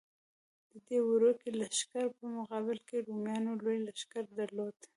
د 0.69 0.71
دې 0.87 0.99
وړوکي 1.09 1.49
لښکر 1.59 2.05
په 2.17 2.25
مقابل 2.37 2.77
کې 2.87 3.05
رومیانو 3.07 3.51
لوی 3.63 3.77
لښکر 3.87 4.23
درلود. 4.39 4.77